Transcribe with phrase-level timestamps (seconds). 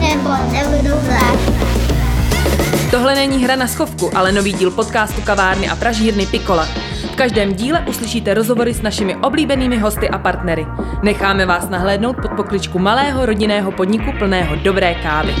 [0.00, 0.94] nebo nebudu.
[2.90, 6.68] Tohle není hra na schovku, ale nový díl podcastu kavárny a pražírny Pikola.
[7.12, 10.66] V každém díle uslyšíte rozhovory s našimi oblíbenými hosty a partnery.
[11.02, 15.34] Necháme vás nahlédnout pod pokličku malého rodinného podniku plného dobré kávy.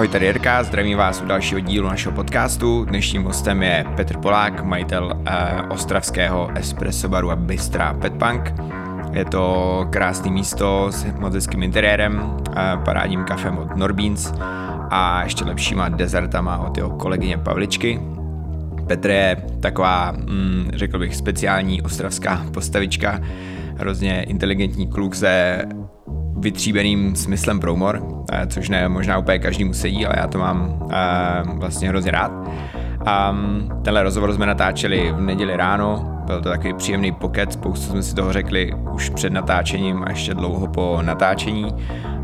[0.00, 2.84] Ahoj, tady Jirka, zdravím vás u dalšího dílu našeho podcastu.
[2.84, 8.54] Dnešním hostem je Petr Polák, majitel eh, ostravského espresso baru a bystra Petpunk.
[9.12, 14.32] Je to krásné místo s hezkým interiérem, eh, parádním kafem od Norbeans
[14.90, 18.00] a ještě lepšíma dezertama od jeho kolegyně Pavličky.
[18.86, 23.20] Petr je taková, mm, řekl bych, speciální ostravská postavička,
[23.76, 25.64] hrozně inteligentní kluk se
[26.40, 30.88] vytříbeným smyslem pro humor, eh, což ne možná úplně každý sedí, ale já to mám
[30.90, 32.32] eh, vlastně hrozně rád.
[33.06, 33.36] A
[33.82, 38.14] tenhle rozhovor jsme natáčeli v neděli ráno, byl to takový příjemný pokec, spoustu jsme si
[38.14, 41.74] toho řekli už před natáčením a ještě dlouho po natáčení,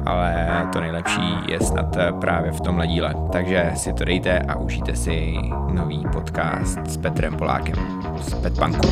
[0.07, 3.15] ale to nejlepší je snad eh, právě v tomhle díle.
[3.33, 5.35] Takže si to dejte a užijte si
[5.73, 7.77] nový podcast s Petrem Polákem
[8.21, 8.89] z Petpunku.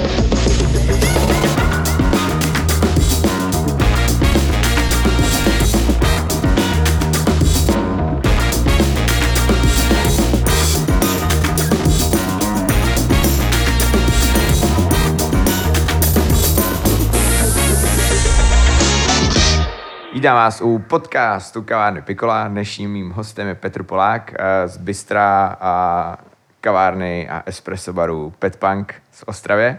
[20.25, 22.49] Vítám vás u podcastu Kavárny Pikola.
[22.49, 26.17] Dnešním mým hostem je Petr Polák eh, z Bystra a
[26.61, 29.79] kavárny a espresso baru Petpunk z Ostravě.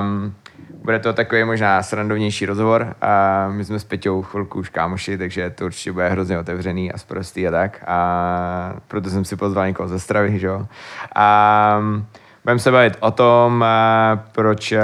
[0.00, 0.34] Um,
[0.84, 2.82] bude to takový možná srandovnější rozhovor.
[2.82, 6.98] Uh, my jsme s Peťou chvilku už kámoši, takže to určitě bude hrozně otevřený a
[6.98, 7.84] sprostý a tak.
[7.86, 10.66] A proto jsem si pozval někoho ze Stravy, že jo.
[11.78, 12.06] Um,
[12.44, 14.80] Budeme se bavit o tom, eh, proč eh,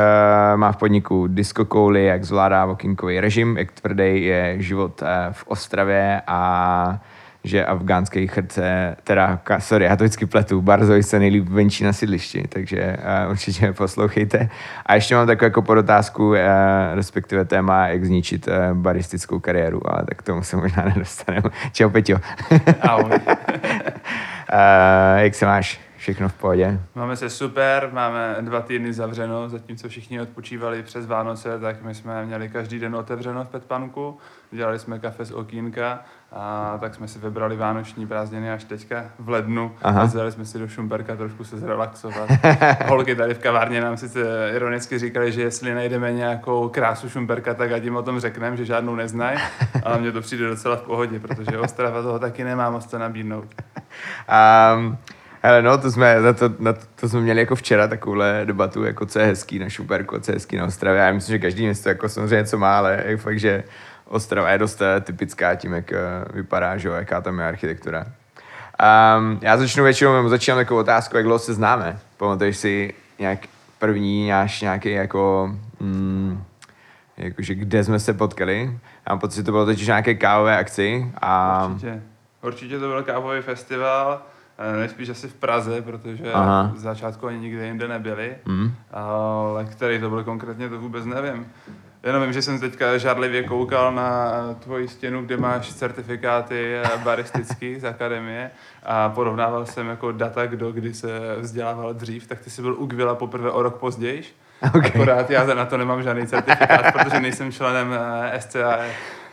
[0.56, 5.46] má v podniku disco kouli, jak zvládá vokinkový režim, jak tvrdý je život eh, v
[5.46, 7.00] Ostravě a
[7.44, 12.44] že afgánský chrce, teda, sorry, já to vždycky pletu, Barzoj se nejlíp venčí na sídlišti,
[12.48, 14.48] takže uh, určitě poslouchejte.
[14.86, 16.36] A ještě mám takovou jako podotázku, uh,
[16.94, 21.50] respektive téma, jak zničit uh, baristickou kariéru, ale tak tomu se možná nedostaneme.
[21.72, 22.16] Čau, Peťo.
[22.80, 23.10] Ahoj.
[23.10, 23.18] uh,
[25.16, 25.87] jak se máš?
[25.98, 26.80] Všechno v pohodě?
[26.94, 32.26] Máme se super, máme dva týdny zavřeno, zatímco všichni odpočívali přes Vánoce, tak my jsme
[32.26, 34.18] měli každý den otevřeno v Petpanku,
[34.50, 36.00] dělali jsme kafe z okýnka
[36.32, 40.02] a tak jsme si vybrali vánoční prázdniny až teďka v lednu Aha.
[40.02, 42.28] a zjeli jsme si do Šumperka trošku se zrelaxovat.
[42.86, 47.72] Holky tady v kavárně nám sice ironicky říkali, že jestli najdeme nějakou krásu Šumperka, tak
[47.72, 49.38] ať jim o tom řekneme, že žádnou neznají,
[49.82, 53.48] ale mně to přijde docela v pohodě, protože Ostrava toho taky nemá moc to nabídnout.
[54.76, 54.98] Um...
[55.42, 58.84] Ale no, to jsme, na to, na to, to, jsme měli jako včera takovouhle debatu,
[58.84, 61.00] jako co je hezký na Šumperku a co je hezký na Ostravě.
[61.00, 63.64] Já myslím, že každý město jako samozřejmě něco má, ale je fakt, že
[64.08, 65.98] Ostrava je dost eh, typická tím, jak eh,
[66.34, 68.06] vypadá, že jaká tam je architektura.
[69.18, 71.98] Um, já začnu většinou, začínám takovou otázku, jak dlouho se známe.
[72.16, 73.38] Pamatuješ si nějak
[73.78, 75.50] první náš nějaký jako,
[75.80, 76.44] mm,
[77.16, 78.78] jakože kde jsme se potkali.
[79.06, 81.12] Já mám pocit, že to bylo totiž nějaké kávové akci.
[81.22, 81.66] A...
[81.66, 82.02] Určitě.
[82.42, 84.22] Určitě to byl kávový festival
[84.78, 86.72] nejspíš asi v Praze, protože Aha.
[86.74, 88.74] v začátku ani nikde jinde nebyli, mm.
[88.92, 91.46] ale který to byl konkrétně, to vůbec nevím.
[92.02, 94.30] Jenom vím, že jsem teďka žádlivě koukal na
[94.60, 98.50] tvoji stěnu, kde máš certifikáty baristický z akademie
[98.82, 101.08] a porovnával jsem jako data, kdo kdy se
[101.38, 104.24] vzdělával dřív, tak ty jsi byl u Gvila poprvé o rok později.
[104.74, 104.90] Okay.
[104.94, 107.94] Akorát já na to nemám žádný certifikát, protože nejsem členem
[108.32, 108.78] eh, SCA.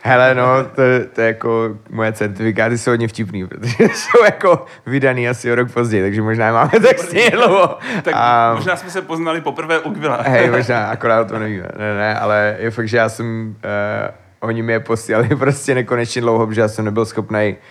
[0.02, 5.28] Hele, no, to, to je jako, moje certifikáty jsou hodně vtipný, protože jsou jako vydaný
[5.28, 7.78] asi o rok později, takže možná máme tak stejně dlouho.
[8.02, 10.22] tak a, možná jsme se poznali poprvé u Gvila.
[10.22, 11.68] hej, možná, akorát to nevíme.
[11.78, 16.22] Ne, ne, ale je fakt, že já jsem, uh, oni mi je posílali prostě nekonečně
[16.22, 17.64] dlouho, protože já jsem nebyl schopný uh,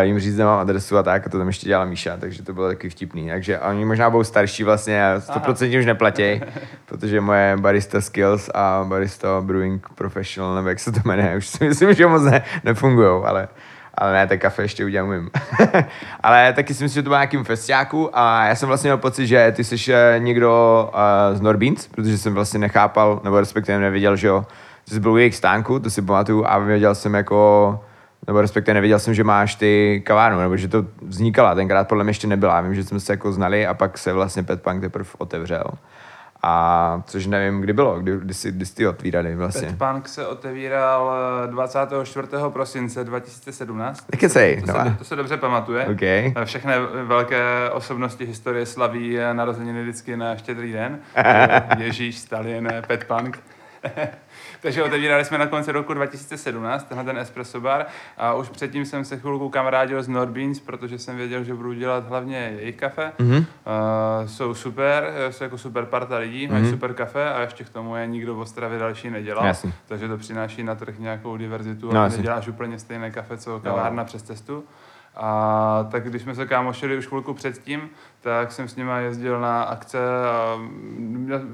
[0.00, 2.68] jim říct, nemám adresu a tak, a to tam ještě dělala Míša, takže to bylo
[2.68, 3.28] taky vtipný.
[3.28, 6.40] Takže oni možná budou starší vlastně a 100% už neplatí,
[6.86, 11.64] protože moje barista skills a barista brewing professional, nebo jak se to jmenuje, už si
[11.64, 13.48] myslím, že moc ne, nefungují, ale
[13.94, 15.30] ale ne, tak kafe ještě udělám umím.
[16.20, 19.26] ale taky si myslím, že to bylo nějakým festiáku a já jsem vlastně měl pocit,
[19.26, 24.16] že ty jsi eh, někdo uh, z Norbeans, protože jsem vlastně nechápal, nebo respektive nevěděl,
[24.16, 24.46] že jo,
[24.88, 27.80] jsi byl u jejich stánku, to si pamatuju a věděl jsem jako,
[28.26, 32.10] nebo respektive nevěděl jsem, že máš ty kavárnu, nebo že to vznikala, tenkrát podle mě
[32.10, 32.54] ještě nebyla.
[32.54, 35.64] Já vím, že jsme se jako znali a pak se vlastně Pet Punk teprve otevřel.
[36.42, 39.68] A což nevím, kdy bylo, kdy, kdy, jsi, kdy jsi ty otvírali vlastně.
[39.68, 41.12] Pet Punk se otevíral
[41.44, 42.28] eh, 24.
[42.48, 44.04] prosince 2017.
[44.12, 44.84] Nekecej, To, no.
[44.84, 45.86] se, to se dobře pamatuje.
[45.86, 46.00] OK.
[46.44, 46.72] Všechny
[47.04, 50.98] velké osobnosti historie slaví narozeniny vždycky na štědrý den.
[51.78, 53.38] Ježíš, Stalin, Pet Punk.
[54.62, 57.86] Takže otevírali jsme na konci roku 2017 tenhle ten espresso bar
[58.18, 62.08] a už předtím jsem se chvilku kamarádil s Norbeans, protože jsem věděl, že budu dělat
[62.08, 63.12] hlavně jejich kafe.
[63.18, 63.30] Mhm.
[63.30, 63.44] Mm-hmm.
[64.20, 66.70] Uh, jsou super, jsou jako super parta lidí, mají Mhm.
[66.72, 69.46] super kafe a ještě k tomu je nikdo v Ostravě další nedělal.
[69.46, 69.72] Jasně.
[69.88, 74.04] Takže to přináší na trh nějakou diverzitu No, a neděláš úplně stejné kafe, co kavárna
[74.04, 74.64] přes cestu.
[75.16, 77.90] A tak když jsme se kámošili už chvilku předtím,
[78.22, 79.98] tak jsem s nima jezdil na akce
[80.30, 80.58] a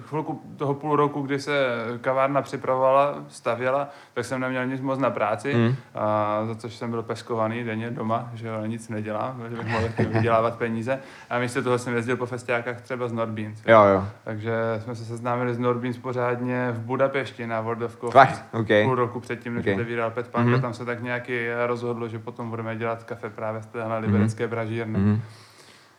[0.09, 1.67] chvilku toho půl roku, kdy se
[2.01, 5.75] kavárna připravovala, stavěla, tak jsem neměl nic moc na práci, Mm.
[5.95, 9.89] a za což jsem byl peskovaný denně doma, že jo, nic nedělám, že bych mohl
[9.99, 10.99] vydělávat peníze.
[11.31, 13.63] A místo toho jsem jezdil po festiákách třeba z Norbeans.
[13.67, 14.05] Jo, jo.
[14.25, 18.11] Takže jsme se seznámili s Norbeans pořádně v Budapešti na World of Coffee.
[18.27, 18.45] Fakt?
[18.53, 18.69] OK.
[18.85, 19.73] Půl roku předtím, než Ok.
[19.75, 20.55] otevíral Pet Punk, Mhm.
[20.55, 21.33] a tam se tak nějaký
[21.67, 24.99] rozhodlo, že potom budeme dělat kafe právě z téhle liberecké bražírny.
[24.99, 25.23] Mhm.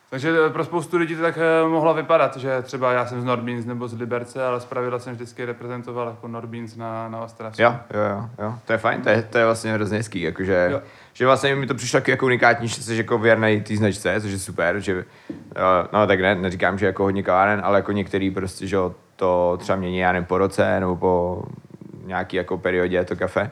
[0.10, 3.26] Takže eh, pro spoustu lidí to tak eh, mohlo vypadat, že třeba já jsem z
[3.26, 7.62] Norbeans nebo z Liberce, ale zpravidla jsem vždycky reprezentoval jako Norbeans na, na Ostravsku.
[7.62, 8.54] Jo, jo, jo, jo.
[8.66, 10.82] To je fajn, to je, to je vlastně hrozně hezký, jakože, Jo.
[11.14, 14.40] že vlastně mi to přišlo jako unikátní, že jsi jako věrnej té značce, což je
[14.40, 15.06] super, že,
[15.56, 18.78] eh, no tak ne, neříkám, že jako hodně kaváren, ale jako některý prostě, že
[19.16, 21.44] to třeba mění, já nevím, po roce nebo po
[22.06, 23.52] nějaký jako periodě to kafe.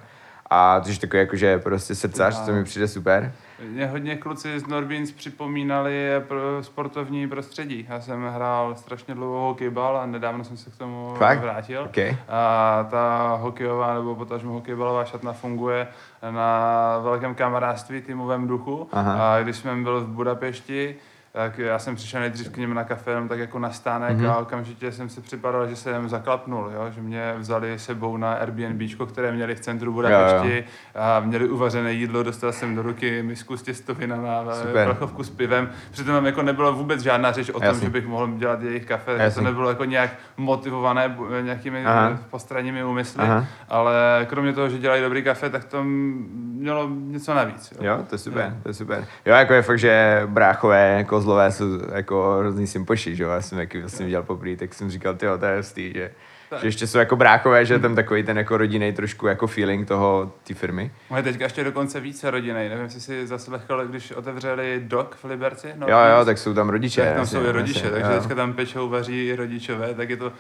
[0.50, 3.31] A což je takový jako, že prostě srdcař, to mi přijde super.
[3.63, 7.86] Mě hodně kluci z Norbeans připomínali pro sportovní prostředí.
[7.90, 11.40] Já jsem hrál strašně dlouho hokejbal a nedávno jsem se k tomu Fakt?
[11.40, 11.81] vrátil.
[11.81, 11.98] OK.
[12.30, 15.88] A ta hokejová nebo potažmo hokejbalová šatna funguje
[16.31, 18.90] na velkém kamarádství, týmovém duchu.
[18.92, 19.36] Aha.
[19.36, 20.96] A když jsme byl v Budapešti,
[21.35, 24.25] tak já jsem přišel nejdřív k ním na kafe, jenom tak jako na stánek Mhm.
[24.25, 24.31] mm-hmm.
[24.31, 26.85] a okamžitě jsem si připadal, že jsem zaklapnul, jo?
[26.95, 30.63] že mě vzali sebou na Airbnb, které měli v centru Budapešti
[30.95, 34.85] a měli uvařené jídlo, dostal jsem do ruky misku s těstovinama, Super.
[34.85, 37.83] prachovku s pivem, přitom tam jako nebylo vůbec žádná řeč o tom, Jasně.
[37.83, 39.41] že bych mohl dělat jejich kafe, že Jasně.
[39.41, 42.05] to nebylo jako nějak motivované bu- nějakými Aha.
[42.07, 42.17] Aha.
[42.29, 43.45] postranními úmysly, Aha.
[43.69, 43.93] Ale
[44.29, 47.73] kromě toho, že dělají dobrý kafe, tak to mělo něco navíc.
[47.81, 49.05] Jo, to je super, to je super.
[49.25, 53.57] Jo, jako je fakt, že bráchové, kozlové jsou jako hrozný sympoši, že jo, já jsem
[53.57, 56.12] taky vlastně viděl poprvé, tak jsem říkal, tyjo, to je hustý, že,
[56.50, 56.60] Tak.
[56.62, 59.88] že ještě jsou jako bráchové, že je tam takový ten jako rodinný trošku jako feeling
[59.88, 60.92] toho, té firmy.
[61.10, 62.69] Moje teďka ještě dokonce více rodiny.
[62.69, 65.68] Nevím, jestli si zaslechl, když otevřeli dok v Liberci.
[65.75, 67.01] No, Jo, jo, tak jsou tam rodiče.
[67.01, 68.19] tak tam jasně, jsou i rodiče, jasně, takže jo.
[68.19, 70.31] teďka tam pečou, vaří rodičové, tak je to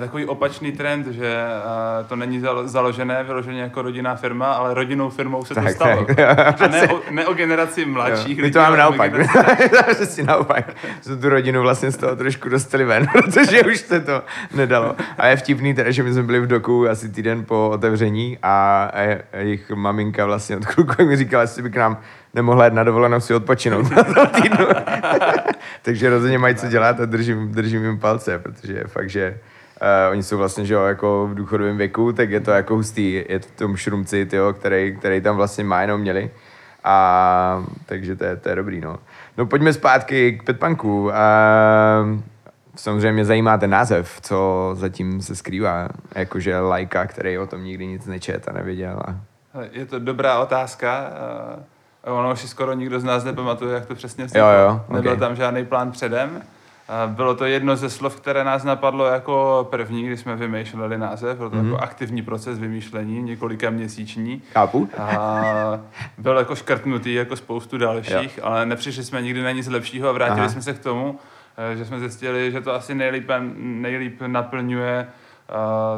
[0.00, 1.36] takový opačný trend, že
[2.00, 5.70] eh, to není zalo- založené vyloženě jako rodinná firma, ale rodinnou firmou se to Tak,
[5.74, 6.04] stalo.
[6.04, 6.18] tak.
[6.60, 7.88] A ne o, ne o generaci Jo.
[7.88, 9.12] mladších My lidí, to o naopak.
[9.14, 10.64] generaci- si naopak.
[11.00, 14.22] Jsme tu rodinu vlastně z toho trošku dostali ven, protože už se to
[14.54, 14.96] nedalo.
[15.18, 18.90] A je vtipný teda, že my jsme byli v doku asi týden po otevření a,
[18.94, 21.98] a jejich maminka vlastně od kluku mi říkala, jestli by k nám
[22.34, 24.66] nemohla jít na dovolenou si odpočinout na týdnu.
[25.82, 29.38] Takže rozhodně mají co dělat a držím, držím jim palce, protože je fakt, že
[29.82, 33.24] Uh, oni jsou vlastně, že jo, jako v důchodovém věku, tak je to jako hustý,
[33.28, 36.30] je to v tom šrumci, tyjo, který, který tam vlastně má jenom měli.
[36.84, 38.96] A takže to je, to je dobrý, no.
[39.38, 41.04] No pojďme zpátky k Petpanku.
[41.04, 41.12] Uh,
[42.76, 45.88] samozřejmě mě zajímá ten název, co zatím se skrývá.
[46.14, 49.00] Jakože lajka, který o tom nikdy nic nečet a nevěděl.
[49.08, 49.14] A...
[49.72, 51.10] Je to dobrá otázka.
[52.04, 55.12] eh, Ono už si skoro nikdo z nás nepamatuje, jak to přesně Jo, jo, Nebyl
[55.12, 55.18] ok.
[55.18, 56.42] tam žádný plán předem.
[57.06, 61.38] Bylo to jedno ze slov, které nás napadlo jako první, když jsme vymýšleli název.
[61.38, 61.64] Byl to Mhm.
[61.66, 61.72] mm-hmm.
[61.72, 64.42] jako aktivní proces vymýšlení, několika měsíční.
[64.52, 64.88] Chápu?
[64.98, 65.80] A
[66.18, 68.44] byl jako škrtnutý jako spoustu dalších, jo.
[68.44, 70.48] ale nepřišli jsme nikdy na nic lepšího a vrátili Aha.
[70.48, 71.18] Jsme se k tomu,
[71.72, 75.06] eh, že jsme zjistili, že to asi nejlíp, nejlíp naplňuje
[75.48, 75.52] eh,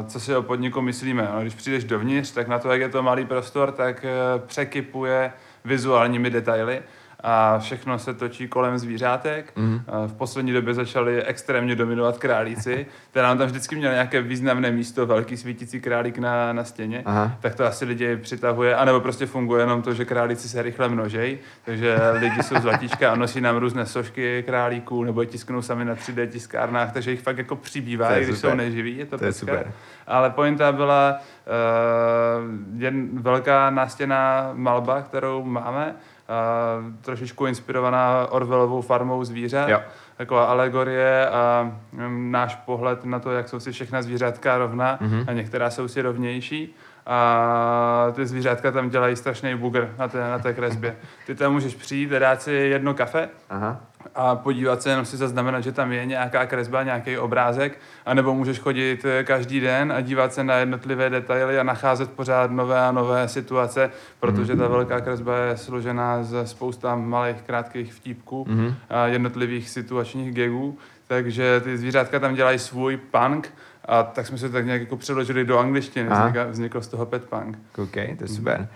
[0.07, 1.29] co si o podniku myslíme.
[1.35, 4.09] No, když přijdeš dovnitř, tak na to, jak je to malý prostor, tak eh,
[4.47, 5.31] překypuje
[5.65, 6.81] vizuálními detaily
[7.23, 9.53] a všechno se točí kolem zvířátek.
[9.55, 9.81] Mm.
[10.07, 15.05] V poslední době začali extrémně dominovat králíci, která nám tam vždycky měl nějaké významné místo,
[15.05, 17.37] velký svítící králík na, na stěně, Aha.
[17.39, 21.37] tak to asi lidi přitahuje, anebo prostě funguje jenom to, že králíci se rychle množejí,
[21.65, 25.95] takže lidi jsou zlatíčka a nosí nám různé sošky králíků, nebo je tisknou sami na
[25.95, 28.51] 3D tiskárnách, takže jich fakt jako přibývá, i když super.
[28.51, 29.71] jsou neživí, je to, To je super.
[30.07, 35.95] Ale pointa byla uh, jen velká nástěná malba, kterou máme,
[36.33, 39.69] uh, trošičku inspirovaná Orwellovou farmou zvířat.
[39.69, 39.81] Jo.
[40.17, 45.25] taková alegorie a mm, náš pohled na to, jak jsou si všechna zvířátka rovná mm-hmm.
[45.27, 50.39] a některá jsou si rovnější a ty zvířátka tam dělají strašný bugr na té, na
[50.39, 50.95] té kresbě.
[51.25, 53.81] Ty tam můžeš přijít a dát si jedno kafe Aha.
[54.15, 58.59] a podívat se, jenom si zaznamenat, že tam je nějaká kresba, nějaký obrázek, anebo můžeš
[58.59, 62.91] chodit eh, každý den a dívat se na jednotlivé detaily a nacházet pořád nové a
[62.91, 68.73] nové situace, protože ta velká kresba je složená ze spousta malých, krátkých vtípků mm-hmm.
[68.89, 73.53] a jednotlivých situačních gagů, takže ty zvířátka tam dělají svůj punk
[73.85, 77.23] a tak jsme se tak nějak jako přeložili do angličtiny, vzniklo, vzniklo z toho pet
[77.23, 77.57] punk.
[77.77, 78.67] OK, to je super.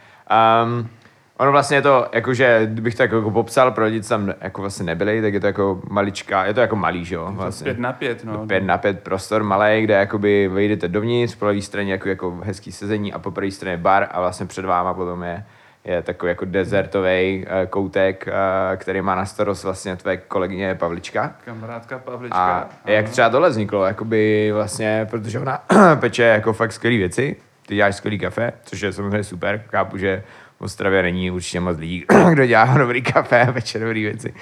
[0.64, 0.90] Um,
[1.38, 4.86] ono vlastně je to, jakože, kdybych to jako popsal pro lidi, co tam jako vlastně
[4.86, 7.28] nebyli, tak je to jako maličká, je to jako malý, že jo?
[7.32, 7.64] Vlastně.
[7.64, 8.48] Pět na pět, no.
[8.48, 12.72] Pět na pět prostor malý, kde jakoby vejdete dovnitř, po levé straně jako, jako hezký
[12.72, 15.46] sezení a po pravé straně bar a vlastně před váma potom je
[15.88, 21.36] je takový jako desertový uh, koutek, uh, který má na starost vlastně tvé kolegyně Pavlička.
[21.46, 22.38] Kamarádka Pavlička.
[22.38, 22.70] A ano.
[22.86, 25.64] jak třeba tohle vzniklo, jakoby vlastně, protože ona
[26.00, 27.36] peče jako fakt skvělé věci,
[27.68, 30.24] ty děláš skvělý kafe, což je samozřejmě super, chápu, že
[30.60, 34.34] v Ostravě není určitě moc lidí, kdo dělá dobrý kafe a peče dobrý věci.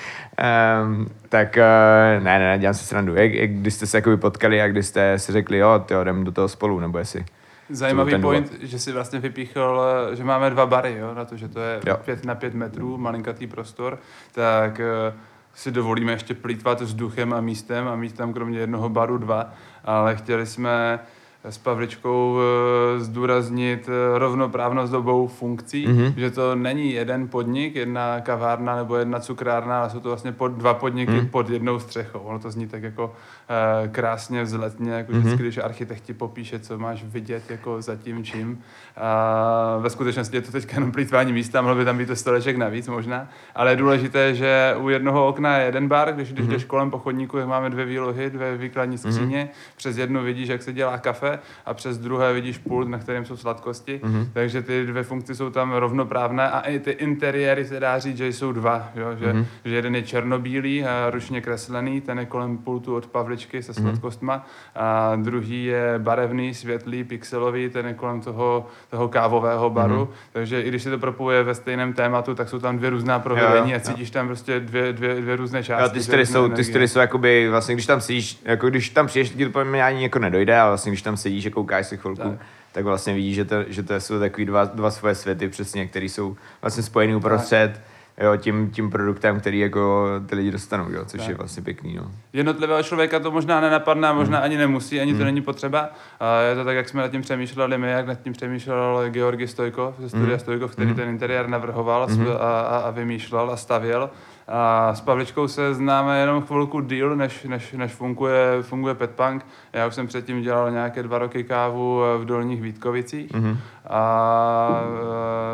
[0.84, 3.16] Um, tak uh, ne, ne, ne, dělám si srandu.
[3.16, 6.24] Jak, jak, když jste se jakoby potkali a když jste si řekli, jo, ty jdem
[6.24, 7.26] do toho spolu, nebo jestli...
[7.70, 8.64] Zajímavý point, důvod.
[8.64, 9.82] že si vlastně vypíchl,
[10.14, 11.98] že máme dva bary, jo, na to, že to je jo.
[12.06, 14.00] 5 na 5 metrů, malinkatý prostor,
[14.32, 15.14] tak eh,
[15.54, 19.54] si dovolíme ještě plítvat vzduchem a místem a mít tam kromě jednoho baru dva,
[19.84, 21.00] ale chtěli jsme
[21.50, 26.14] s Pavličkou eh, zdůraznit eh, rovnoprávnost obou funkcí, mm-hmm.
[26.18, 30.48] že to není jeden podnik, jedna kavárna nebo jedna cukrárna, ale jsou to vlastně pod,
[30.48, 31.30] dva podniky mm-hmm.
[31.30, 32.20] pod jednou střechou.
[32.20, 35.20] Ono to zní tak jako uh, krásně vzletně, jako mm-hmm.
[35.20, 38.62] vždycky, když architekt ti popíše, co máš vidět jako za tím čím.
[38.98, 42.58] A ve skutečnosti je to teď jenom plýtvání místa, mohlo by tam být to stoleček
[42.58, 46.52] navíc možná, ale je důležité, že u jednoho okna je jeden bar, když, když mm-hmm.
[46.52, 49.76] jdeš kolem po chodníku, máme dvě výlohy, dvě výkladní skříně, mm-hmm.
[49.76, 51.35] přes jednu vidíš, jak se dělá kafe,
[51.66, 54.02] a přes druhé vidíš pult, na kterém jsou sladkosti.
[54.04, 54.28] Mm-hmm.
[54.34, 58.28] Takže ty dvě funkce jsou tam rovnoprávné a i ty interiéry se dá říct, že
[58.28, 58.90] jsou dva.
[58.96, 59.16] Jo?
[59.16, 59.46] Že, mm-hmm.
[59.66, 63.82] že jeden je černobílý a ručně kreslený, ten je kolem pultu od Pavličky se mhm.
[63.82, 64.82] sladkostma mm-hmm.
[64.82, 70.06] a druhý je barevný, světlý, pixelový, ten je kolem toho, toho kávového baru.
[70.06, 70.32] Mm-hmm.
[70.34, 73.76] Takže i když se to propuje ve stejném tématu, tak jsou tam dvě různá provedení
[73.76, 74.14] a cítíš jo.
[74.14, 75.84] tam prostě dvě, dvě, dvě různé části.
[75.84, 79.08] Jo, ty styly jsou, ty styly jsou jakoby, vlastně když tam sedíš, jako když tam
[79.08, 82.22] přijdeš, ti to ani jako nedojde, ale vlastně když tam sedíš jako koukáš si chvilku,
[82.22, 82.40] tak,
[82.72, 86.06] tak vlastně vidíš, že to, že to jsou takový dva, dva svoje světy přesně, které
[86.06, 87.72] jsou vlastně spojený uprostřed.
[87.74, 91.30] Tak jo, tím, tím produktem, který jako ty lidi dostanou, jo, což tak.
[91.30, 91.96] je vlastně pěkný.
[91.96, 92.12] No.
[92.34, 94.46] Jednotlivého člověka to možná nenapadne, možná hmm.
[94.46, 95.20] ani nemusí, ani hmm.
[95.20, 95.90] to není potřeba.
[96.20, 99.48] A je to tak, jak jsme nad tím přemýšleli my, jak nad tím přemýšlel Georgi
[99.48, 100.40] Stojkov ze studia hmm.
[100.40, 100.96] Stojkov, který hmm.
[100.96, 102.28] ten interiér navrhoval hmm.
[102.28, 104.10] a, a, a vymýšlel a stavěl.
[104.48, 109.46] A s Pavličkou se známe jenom chvilku díl, než, než, než funguje, funguje Petpunk.
[109.74, 113.58] Já už jsem předtím dělal nějaké dva roky kávu v Dolních Vítkovicích mm-hmm.
[113.90, 114.82] a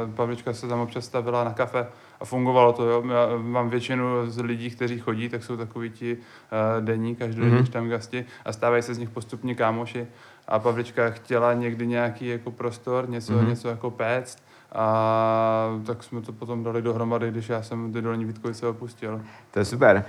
[0.06, 1.88] e, Pavlička se tam občas stavila na kafe
[2.22, 2.86] a fungovalo to.
[2.86, 3.04] Jo.
[3.08, 7.72] Já mám většinu z lidí, kteří chodí, tak jsou takový ti uh, denní, každodenní mm-hmm.
[7.72, 10.08] tam gasti a stávají se z nich postupně kámoši.
[10.48, 13.48] A Pavlička chtěla někdy nějaký jako prostor, něco, mm-hmm.
[13.48, 14.44] něco jako péct
[14.76, 19.22] a tak jsme to potom dali dohromady, když já jsem ty dolní Vítkovice opustil.
[19.52, 20.06] To je super.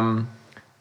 [0.00, 0.28] Um,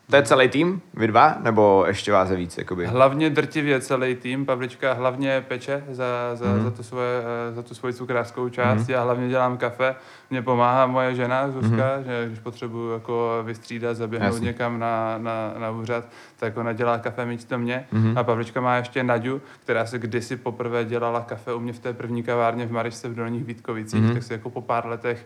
[0.09, 2.57] to je celý tým, vy dva, nebo ještě vás je víc?
[2.57, 2.85] Jakoby?
[2.85, 6.63] Hlavně drtivě celý tým, Pavlička hlavně peče za, za, mm-hmm.
[6.63, 7.21] za, tu, svoje,
[7.51, 8.91] za tu svoji cukrářskou část, mm-hmm.
[8.91, 9.95] já hlavně dělám kafe,
[10.29, 12.03] mě pomáhá moje žena Zuzka, mm-hmm.
[12.05, 14.45] že když potřebuji jako vystřídat, zaběhnout Jasně.
[14.45, 16.05] někam na, na, na úřad,
[16.39, 17.85] tak ona dělá kafe místo mě.
[17.93, 18.19] Mm-hmm.
[18.19, 21.93] A Pavlička má ještě Naďu, která se kdysi poprvé dělala kafe u mě v té
[21.93, 24.13] první kavárně v Marišce v Dolních Vítkovicích, mm-hmm.
[24.13, 25.25] tak se jako po pár letech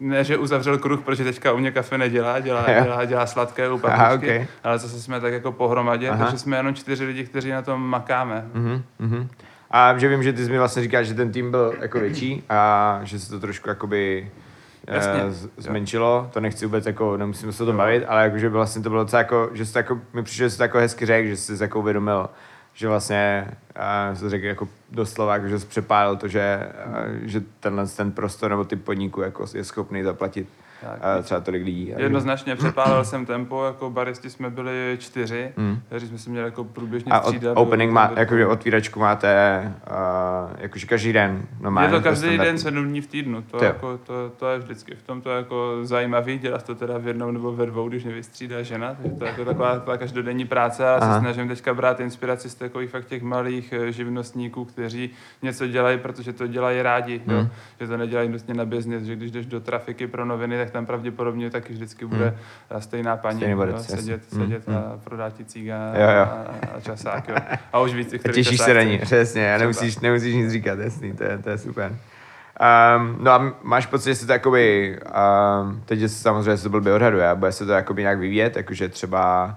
[0.00, 3.78] ne, že uzavřel kruh, protože teďka u mě kafe nedělá, dělá, dělá, dělá sladké u
[3.78, 4.46] papičky, okay.
[4.64, 6.24] ale zase jsme tak jako pohromadě, Aha.
[6.24, 8.46] takže jsme jenom čtyři lidi, kteří na tom makáme.
[8.54, 9.28] Uh-huh,
[9.70, 12.42] A že vím, že ty jsi mi vlastně říkáš, že ten tým byl jako větší
[12.48, 14.30] a že se to trošku jakoby
[14.86, 15.12] Jasně.
[15.12, 16.30] Eh, zmenšilo, jo.
[16.32, 19.50] to nechci vůbec jako, nemusíme se to bavit, ale jakože vlastně to bylo docela jako,
[19.52, 21.78] že jsi to jako, mi přišlo, že jsi to jako hezky řekl, že jsi jako
[21.78, 22.30] uvědomil,
[22.74, 23.46] že vlastně
[23.78, 28.50] uh, se řekl jako doslova, jako, že přepálil to, že, uh, že tenhle ten prostor
[28.50, 30.48] nebo ty podniku jako je schopný zaplatit
[30.80, 31.94] tak, a třeba tolik lidí.
[31.96, 35.80] Jednoznačně přepálil jsem tempo, jako baristi jsme byli čtyři, hmm.
[35.86, 37.56] kteří jsme si měli jako průběžně a střídat.
[37.56, 41.42] A opening má, jakože otvíračku máte uh, jakože každý den?
[41.60, 44.94] No, je to každý den sedm dní v týdnu, to, jako, to, to, je vždycky
[44.94, 48.62] v tom to jako zajímavý, dělat to teda v jednom nebo ve dvou, když nevystřídá
[48.62, 52.50] žena, takže to je jako taková, taková každodenní práce a se snažím teďka brát inspiraci
[52.50, 55.10] z takových fakt těch malých eh, živnostníků, kteří
[55.42, 57.36] něco dělají, protože to dělají rádi, hmm.
[57.36, 57.48] jo?
[57.80, 60.86] že to nedělají nutně na business, že když jdeš do trafiky pro noviny, tak tam
[60.86, 62.34] pravděpodobně taky vždycky bude
[62.70, 62.80] hmm.
[62.80, 64.38] stejná paní jo, sedět, jasně.
[64.38, 66.22] sedět Hmm, a prodat ti cíga Jo, jo.
[66.22, 67.28] A, a časák.
[67.28, 67.36] Jo.
[67.72, 71.12] A už víc, který těšíš se na ní, přesně, a nemusíš, nemusíš nic říkat, jasný,
[71.12, 71.96] to je, to je super.
[72.60, 74.98] Um, no a máš pocit, že se to jakoby,
[75.62, 78.56] um, teď je samozřejmě se to blbě odhaduje, a bude se to jakoby nějak vyvíjet,
[78.56, 79.56] jakože třeba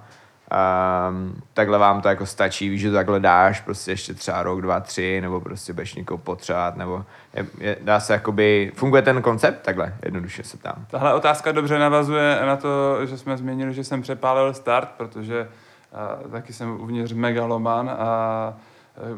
[0.51, 4.62] um, takhle vám to jako stačí, víš, že to takhle dáš prostě ještě třeba rok,
[4.62, 9.22] dva, tři, nebo prostě budeš někoho potřebovat, nebo je, je, dá se jakoby, funguje ten
[9.22, 10.86] koncept takhle, jednoduše se tam.
[10.91, 15.50] Tahle otázka dobře navazuje na to, že jsme změnili, že jsem přepálil start, protože
[15.93, 18.71] a, taky jsem uvnitř megaloman a e,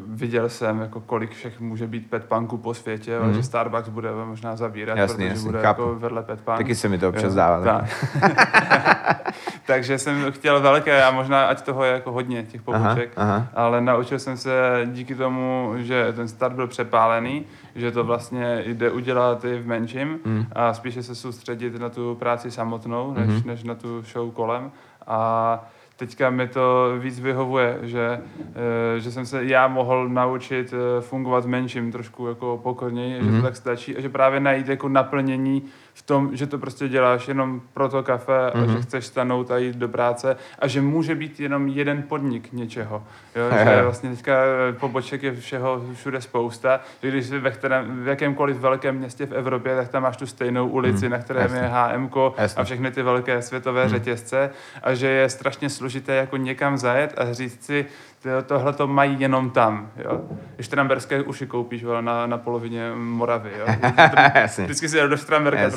[0.06, 3.34] viděl jsem, jako kolik všech může být petpunků po světě, mm.
[3.34, 5.82] že Starbucks bude možná zavírat, Jasný, protože jasný, bude chápu.
[5.82, 6.58] jako vedle petpunk.
[6.58, 7.64] Taky se mi to občas dává.
[7.64, 7.84] Tak.
[9.66, 13.46] Takže jsem chtěl velké a možná ať toho je jako hodně těch poboček, Aha, aha.
[13.54, 18.90] ale naučil jsem se díky tomu, že ten start byl přepálený, že to vlastně jde
[18.90, 20.46] udělat i v menším Mm.
[20.52, 23.42] a spíše se soustředit na tu práci samotnou, než, Mhm.
[23.44, 24.70] než na tu show kolem.
[25.06, 25.64] A
[25.96, 28.20] teďka mi to víc vyhovuje, že,
[28.96, 33.36] eh, že jsem se já mohl naučit eh, fungovat menším trošku jako pokorněji, že Mhm.
[33.36, 35.62] to tak stačí a že právě najít jako naplnění
[35.94, 38.72] v tom, že to prostě děláš jenom pro to kafe a Mhm.
[38.76, 43.02] že chceš stanout a jít do práce a že může být jenom jeden podnik něčeho.
[43.36, 43.42] Jo?
[43.44, 43.84] Jo, že jo.
[43.84, 44.32] vlastně teďka
[44.68, 49.26] eh, poboček je všeho všude spousta, že když jsi ve kterém, v jakémkoliv velkém městě
[49.26, 51.58] v Evropě, tak tam máš tu stejnou ulici, na kterém Jasně.
[51.58, 51.64] je
[52.38, 52.60] Jasně.
[52.60, 54.50] a všechny ty velké světové řetězce
[54.82, 57.86] a že je strašně složité jako někam zajet a říct si,
[58.46, 59.90] tohle to mají jenom tam.
[60.04, 60.20] Jo?
[60.54, 63.50] Když Štramberské uši koupíš vole, na, na polovině Moravy.
[63.58, 63.66] Jo?
[64.64, 65.70] Vždycky si jdu do Štramberka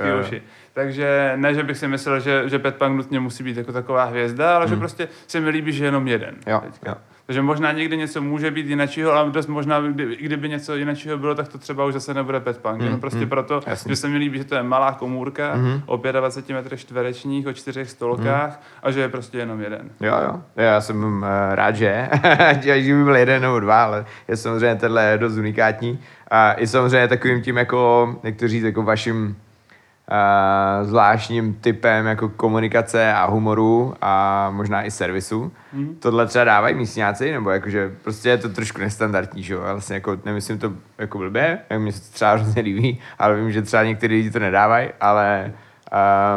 [0.00, 0.20] Jo, jo.
[0.20, 0.42] uši.
[0.72, 4.56] Takže ne, že bych si myslel, že, že Petpunk nutně musí být jako taková hvězda,
[4.56, 6.30] ale že prostě se mi líbí, že je jenom jeden.
[6.30, 6.42] Hmm.
[6.46, 6.90] Jo, teďka.
[6.90, 6.96] jo.
[7.28, 11.34] Takže možná někdy něco může být jinačího, ale dost možná, kdy, kdyby něco jinačího bylo,
[11.34, 12.82] tak to třeba už zase nebude Petpunk.
[12.82, 13.92] Jenom prostě proto, jasně.
[13.92, 15.52] že se mi líbí, že to je malá komůrka
[15.86, 19.90] o 25 metrech čtverečních, o čtyřech stolkách a že je prostě jenom jeden.
[20.00, 20.42] Jo, jo.
[20.56, 22.08] Já jsem uh, rád, že.
[22.50, 25.98] Ať by byl jeden nebo dva, ale je samozřejmě tenhle dost unikátní.
[26.30, 29.36] A i samozřejmě takovým tím, jako, jak to říct, jako vaším
[30.10, 35.52] uh, zvláštním typem jako komunikace a humoru a možná i servisu.
[35.72, 35.96] Mm.
[36.00, 39.62] Tohle třeba dávají místňáci, nebo jakože prostě je to trošku nestandardní, že jo?
[39.62, 43.36] Já Vlastně jako nemyslím to jako blbě, jak mi se to třeba hrozně líbí, ale
[43.36, 45.52] vím, že třeba některý lidi to nedávají, ale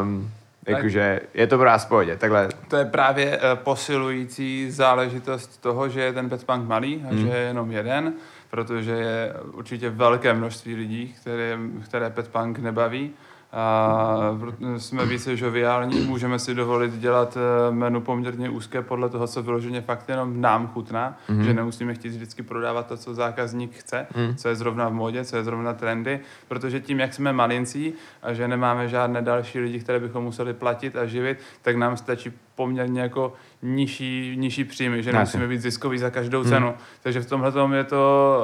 [0.01, 0.31] um,
[0.67, 2.17] jakože je to pro vás v pohodě.
[2.17, 7.27] Takhle To je právě eh, posilující záležitost toho, že je ten petpunk malý a že
[7.27, 8.13] je jenom jeden,
[8.49, 13.13] protože je určitě velké množství lidí, které, které petpunk nebaví.
[13.53, 14.37] A
[14.77, 19.81] jsme více žoviální, můžeme si dovolit dělat eh, menu poměrně úzké podle toho, co vyloženě
[19.81, 21.41] fakt jenom nám chutná, mm-hmm.
[21.41, 24.35] že nemusíme chtít vždycky prodávat to, co zákazník chce, mm.
[24.35, 28.33] co je zrovna v modě, co je zrovna trendy, protože tím, jak jsme malincí a
[28.33, 33.01] že nemáme žádné další lidi, které bychom museli platit a živit, tak nám stačí poměrně
[33.01, 36.73] jako nižší, nižší příjmy, že nemusíme být ziskový za každou cenu.
[37.03, 38.37] Takže v tomhle je to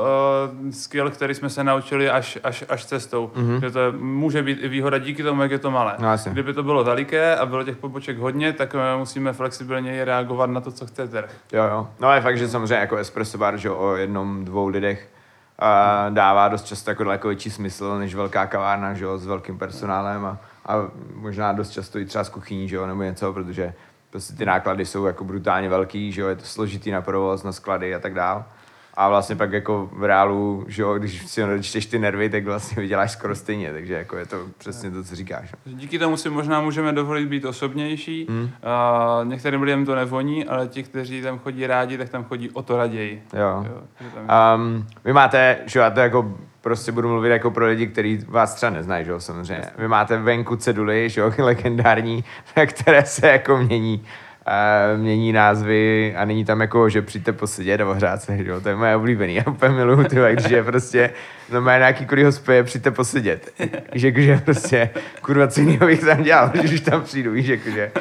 [0.63, 3.31] uh, skill, který jsme se naučili až, až, až cestou.
[3.61, 5.95] Že to je, může být i výhoda díky tomu, jak je to malé.
[5.99, 6.31] No, jasně.
[6.31, 10.61] Kdyby to bylo veliké a bylo těch poboček hodně, tak eh, musíme flexibilně reagovat na
[10.61, 11.31] to, co chce trh.
[11.51, 11.87] Jo, jo.
[11.99, 15.09] No je fakt, že samozřejmě jako espresso bar, že o jednom, dvou lidech
[15.59, 19.57] a dává dost často jako daleko větší smysl než velká kavárna, že jo, s velkým
[19.57, 20.73] personálem a, a
[21.13, 23.73] možná dost často i třeba z kuchyní, že jo, nebo něco, protože
[24.17, 27.51] prostě ty náklady jsou jako brutálně velký, že jo, je to složitý na provoz, na
[27.51, 28.45] sklady a tak dál.
[28.99, 32.81] A vlastně pak jako v reálu, že jo, když si odečteš ty nervy, tak vlastně
[32.81, 35.51] vyděláš skoro stejně, takže jako je to přesně to, co říkáš.
[35.65, 38.27] Díky tomu si možná můžeme dovolit být osobnější.
[38.29, 38.49] Hmm.
[38.63, 42.61] A některým lidem to nevoní, ale ti, kteří tam chodí rádi, tak tam chodí o
[42.61, 43.23] to raději.
[43.33, 43.65] Jo.
[43.69, 43.81] Jo,
[44.15, 48.25] tam Um, vy máte, že já to jako prostě budu mluvit jako pro lidi, kteří
[48.27, 49.65] vás třeba neznají, že jo, samozřejmě.
[49.77, 52.23] Vy máte venku ceduly, že jo, legendární,
[52.57, 54.05] na které se jako mění
[54.47, 58.61] uh, mění názvy a není tam jako, že přijďte posedět nebo hrát se, že jo,
[58.61, 61.09] to je moje oblíbený, já úplně miluju ty, když je prostě,
[61.51, 63.53] no má nějaký kurý hospodě, přijďte posedět.
[63.93, 64.89] Víš, jakože prostě,
[65.21, 67.91] kurva, co jiného bych tam dělal, když tam přijdu, víš, jakože.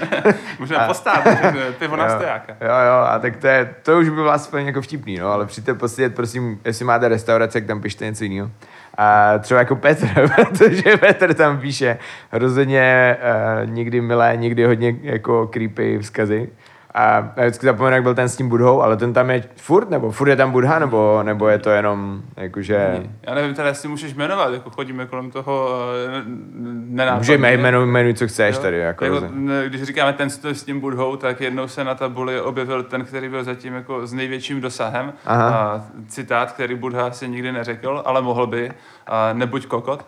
[0.58, 2.52] Můžeme postát, že pivo na Jo, stojáka.
[2.60, 5.46] Jo, jo, a tak to, je, to už by bylo aspoň jako vtipný, no, ale
[5.46, 8.50] přijďte posedět, prosím, jestli máte restaurace, tak tam pište něco jiného.
[8.96, 11.98] A třeba jako Petr, protože Petr tam píše
[12.32, 13.16] rozhodně
[13.64, 16.48] uh, někdy milé, někdy hodně jako creepy vzkazy.
[16.96, 19.90] A já vždycky zapomenu, jak byl ten s tím Budhou, ale ten tam je furt,
[19.90, 23.02] nebo furt je tam Budha, nebo, nebo je to jenom jakože...
[23.22, 26.22] Já nevím, teda jestli můžeš jmenovat, jako chodíme kolem toho uh,
[26.66, 27.18] nenápadně.
[27.18, 28.62] Můžeme jmenuj, jmenuj, co chceš Jo?
[28.62, 28.78] tady.
[28.78, 29.26] Jako, jako,
[29.66, 33.28] když říkáme ten s s tím budhou, tak jednou se na tabuli objevil ten, který
[33.28, 35.12] byl zatím jako s největším dosahem.
[35.26, 35.48] Aha.
[35.50, 38.72] A citát, který Budha si nikdy neřekl, ale mohl by.
[39.06, 40.06] A nebuď kokot.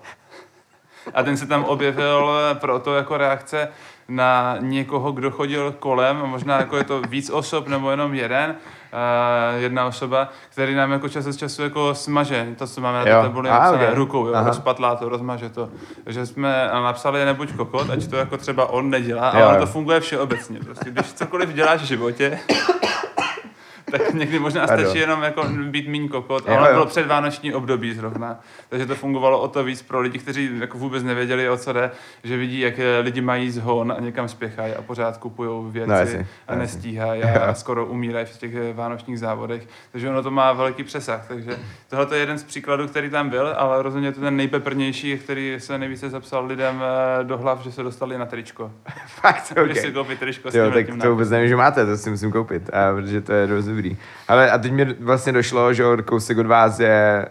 [1.14, 3.68] A ten se tam objevil proto jako reakce
[4.09, 9.62] na někoho, kdo chodil kolem, možná jako je to víc osob nebo jenom jeden, uh,
[9.62, 13.11] jedna osoba, který nám jako čas od času jako smaže, to, co máme na té
[13.11, 13.94] tabuli napsané okay.
[13.94, 15.68] rukou, jo, rozpatlá to, rozmaže to.
[16.05, 19.61] Takže jsme napsali nebuď kokot, ať to jako třeba on nedělá, jo, ale jo.
[19.61, 20.61] to funguje všeobecně.
[20.64, 22.38] Prostě, když cokoliv děláš v životě,
[23.90, 28.40] tak někdy možná stačí jenom jako být míň kokot, ale bylo před vánoční období zrovna,
[28.68, 31.90] takže to fungovalo o to víc pro lidi, kteří jako vůbec nevěděli, o co jde,
[32.24, 36.55] že vidí, jak lidi mají zhon a někam spěchají a pořád kupují věci no, a
[36.55, 41.57] nestíhají a skoro umírají v těch vánočních závodech, takže ono to má velký přesah, takže
[41.90, 45.79] tohle je jeden z příkladů, který tam byl, ale rozhodně to ten nejpeprnější, který se
[45.79, 48.72] nejvíce zapsal lidem eh, do hlav, že se dostali na tričko.
[49.07, 49.74] Fakt, okay.
[49.74, 52.94] si koupit tričko jo, tak to vůbec nevím, že máte, to si musím koupit, a,
[52.94, 53.46] protože to je
[53.79, 53.97] dobrý.
[54.29, 57.29] Ale a teď mi vlastně došlo, že od kousek od vás je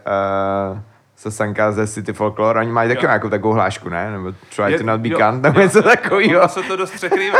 [0.71, 0.79] uh,
[1.15, 4.11] Sasanka ze City Folklore, oni mají taky nějakou takovou hlášku, ne?
[4.11, 6.49] Nebo try to not be cunt, nebo něco takového.
[6.49, 7.39] se to dost překrývá.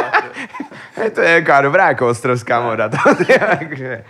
[1.04, 2.89] je to je jako dobrá jako ostrovská moda.
[2.89, 2.98] To,
[3.60, 4.04] takže,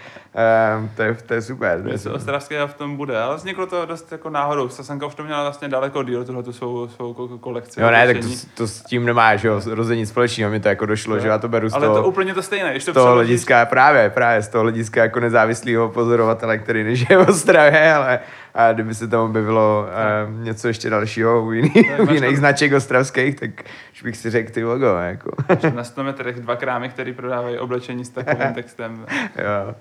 [0.80, 1.82] um, to, je, to je super.
[1.84, 2.16] To je super.
[2.16, 4.70] ostravské v tom bude, ale vzniklo to dost jako náhodou.
[4.70, 7.82] Sasanka už to měla vlastně daleko díl, tuhle tu svou, svou kolekci.
[7.82, 10.86] Jo, ne, tak to, to, s tím nemá, že jo, rozhodně společného, mi to jako
[10.86, 11.22] došlo, jo.
[11.22, 13.66] že já to beru z ale toho, to úplně to stejné, když to toho hlediska,
[13.66, 18.20] právě, právě z toho hlediska jako nezávislého pozorovatele, který nežije v Ostravě, ale
[18.58, 19.86] a kdyby se tam objevilo
[20.28, 21.72] uh, něco ještě dalšího u, jiný,
[22.10, 23.50] u jiných značek ostravských, tak
[23.94, 24.86] už bych si řekl ty logo.
[24.86, 25.32] Jako.
[25.76, 29.06] Na 100 metrech dva krámy, které prodávají oblečení s takovým textem.
[29.36, 29.76] jo.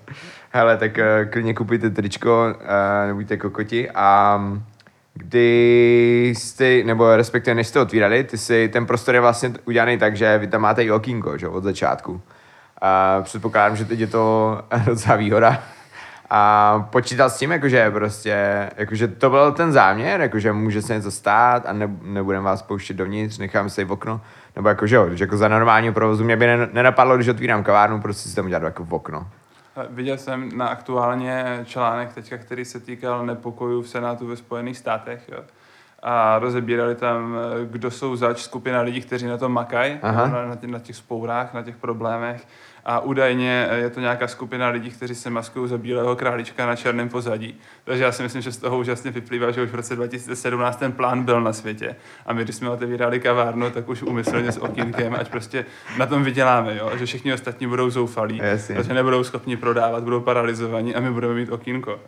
[0.51, 4.41] Hele, tak uh, klidně kupujte tričko, uh, nebuďte kokoti a
[5.13, 10.17] kdy jste, nebo respektive než jste otvírali, ty si, ten prostor je vlastně udělaný tak,
[10.17, 12.21] že vy tam máte i okýnko, že, od začátku.
[12.81, 15.63] A předpokládám, že teď je to docela výhoda,
[16.29, 21.11] a počítal s tím, jakože prostě, jakože to byl ten záměr, jakože může se něco
[21.11, 24.21] stát a ne, nebudeme vás pouštět dovnitř, necháme se v okno,
[24.55, 28.35] nebo jakože jo, jako za normálního provozu mě by nenapadlo, když otvírám kavárnu, prostě si
[28.35, 29.27] tam udělat jako v okno.
[29.89, 35.29] Viděl jsem na aktuálně článek teďka, který se týkal nepokojů v Senátu ve Spojených státech.
[35.31, 35.43] Jo.
[36.03, 37.35] A rozebírali tam,
[37.65, 41.77] kdo jsou zač skupina lidí, kteří na tom makají, na, na těch spourách, na těch
[41.77, 42.47] problémech
[42.89, 47.09] a údajně je to nějaká skupina lidí, kteří se maskují za bílého králička na černém
[47.09, 47.59] pozadí.
[47.83, 50.91] Takže já si myslím, že z toho úžasně vyplývá, že už v roce 2017 ten
[50.91, 51.95] plán byl na světě.
[52.25, 55.65] A my, když jsme otevírali kavárnu, tak už umyslně s okýnkem, ať prostě
[55.97, 56.91] na tom vyděláme, jo?
[56.97, 58.41] že všichni ostatní budou zoufalí,
[58.87, 61.99] že nebudou schopni prodávat, budou paralizovaní a my budeme mít okýnko.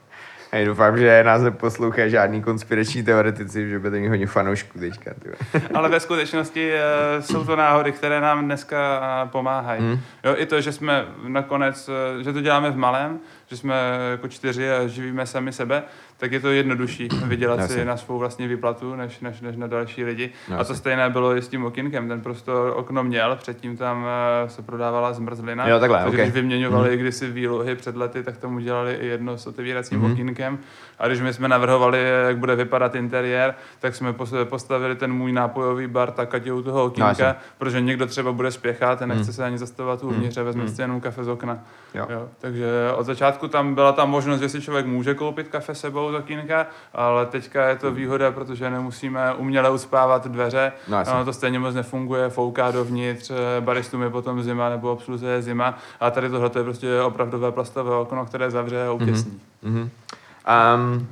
[0.52, 5.12] Hej, doufám, že nás neposlouchají žádný konspirační teoretici, že budete mít hodně fanoušků teďka.
[5.74, 9.82] Ale ve skutečnosti uh, jsou to náhody, které nám dneska uh, pomáhají.
[9.82, 10.00] Hmm.
[10.24, 13.76] Jo, I to, že jsme nakonec, uh, že to děláme v malém, že jsme
[14.12, 15.84] jako čtyři a živíme sami sebe,
[16.19, 20.03] tak je to jednodušší vydělat si na svou vlastní výplatu, než, než, než na další
[20.03, 20.32] lidi.
[20.41, 20.55] Jasně.
[20.55, 22.08] A to stejné bylo i s tím okinkem.
[22.08, 25.67] Ten prostor okno měl, předtím tam uh, se prodávala zmrzlina.
[25.67, 26.25] Jo, takhle, takže okay.
[26.25, 26.99] když vyměňovali hmm.
[26.99, 30.12] kdysi výlohy před lety, tak tomu dělali i jedno s otevíracím hmm.
[30.12, 30.60] okinkem.
[30.99, 35.88] A když my jsme navrhovali, jak bude vypadat interiér, tak jsme postavili ten můj nápojový
[35.88, 39.23] bar tak, ať je u toho okinka, no, protože někdo třeba bude spěchat a nechce
[39.23, 39.34] hmm.
[39.34, 40.41] se ani zastavovat uvnitř hmm.
[40.41, 40.75] a vezme hmm.
[40.75, 41.60] si jenom kafe z okna.
[41.93, 42.08] Jo.
[42.10, 42.27] Jo.
[42.39, 46.15] Takže od začátku tam byla ta možnost, že si člověk může koupit kafe sebou z
[46.15, 50.72] okýnka, ale teďka je to výhoda, protože nemusíme uměle uspávat dveře.
[50.88, 55.41] No, ono to stejně moc nefunguje, fouká dovnitř, baristům je potom zima nebo obsluze je
[55.41, 55.78] zima.
[56.00, 59.41] A tady tohle je prostě opravdové plastové okno, které zavře a utěsní.
[59.63, 59.89] Mm-hmm.
[60.76, 61.08] Um,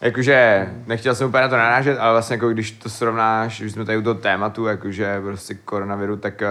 [0.00, 3.84] Jakože, nechtěl jsem úplně na to narážet, ale vlastně jako když to srovnáš, když jsme
[3.84, 6.42] tady u toho tématu, jakože prostě koronaviru, tak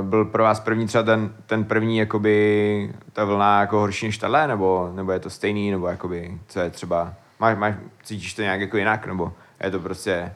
[0.00, 4.18] uh, byl pro vás první třeba ten, ten první, jakoby, ta vlna jako horší než
[4.18, 8.42] tahle, nebo, nebo je to stejný, nebo jakoby, co je třeba, máš, máš, cítíš to
[8.42, 9.32] nějak jako jinak, nebo
[9.64, 10.32] je to prostě,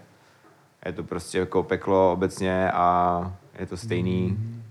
[0.87, 4.37] je to prostě jako peklo obecně a je to stejný?
[4.39, 4.62] Mm.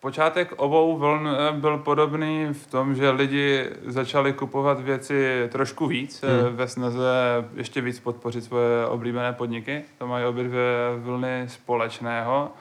[0.00, 6.22] Počátek obou vln eh, byl podobný v tom, že lidi začali kupovat věci trošku víc
[6.22, 6.56] eh, hmm.
[6.56, 7.10] ve snaze
[7.54, 9.82] ještě víc podpořit svoje oblíbené podniky.
[9.98, 10.64] To mají obě dvě
[10.96, 12.52] vlny společného.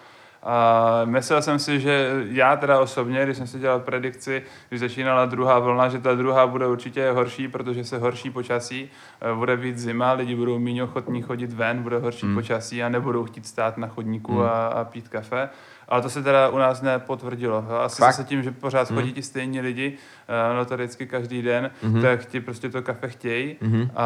[0.44, 5.26] A myslel jsem si, že já teda osobně, když jsem si dělal predikci, když začínala
[5.26, 8.90] druhá vlna, že ta druhá bude určitě horší, protože se horší počasí,
[9.22, 12.36] eh, bude víc zima, lidi budou méně ochotní chodit ven, bude horší hmm.
[12.36, 14.42] počasí a nebudou chtít stát na chodníku hmm.
[14.42, 15.50] a, a pít kafe.
[15.90, 17.66] Ale to se teda u nás nepotvrdilo.
[17.82, 18.14] Asi Fakt?
[18.16, 19.98] se tím, že pořád chodí ti stejní lidi,
[20.52, 22.02] uh, notoricky každý den, Mhm.
[22.02, 23.56] tak ti prostě to kafe chtějí
[23.96, 24.06] a,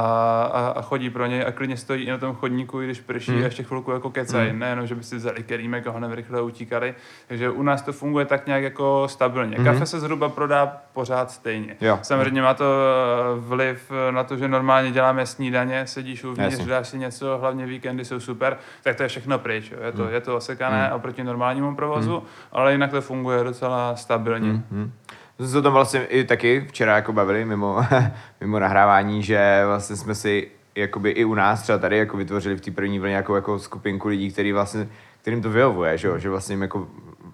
[0.53, 3.31] a, a, chodí pro něj a klidně stojí i na tom chodníku, i když prší
[3.31, 3.41] Mhm.
[3.41, 4.53] a ještě chvilku jako kecají.
[4.53, 6.95] Nejenom, že by si vzali kerýmek a honem rychle utíkali.
[7.27, 9.57] Takže u nás to funguje tak nějak jako stabilně.
[9.57, 11.75] Kafe se zhruba prodá pořád stejně.
[11.81, 11.99] Jo.
[12.01, 16.65] Samozřejmě má to eh, vliv na to, že normálně děláme snídaně, sedíš uvnitř, Jasně.
[16.65, 19.71] dáš si něco, hlavně víkendy jsou super, tak to je všechno pryč.
[19.71, 19.77] Jo.
[19.85, 24.49] Je, to, je to osekané oproti normálnímu provozu, ale jinak to funguje docela stabilně.
[24.71, 24.91] Hmm.
[25.37, 27.77] Jsme se o tom vlastně i taky včera jako bavili mimo,
[28.41, 32.61] mimo nahrávání, že vlastně jsme si jakoby i u nás třeba tady jako vytvořili v
[32.61, 34.87] té první vlně jako, jako skupinku lidí, který vlastně,
[35.21, 36.17] kterým to vyhovuje, že, jo?
[36.17, 36.87] že vlastně jako,